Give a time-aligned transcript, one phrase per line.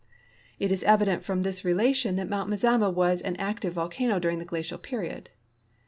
[0.57, 4.45] It is evident from this relation that Mount Mazama was an active volcano during the
[4.45, 5.29] glacial period.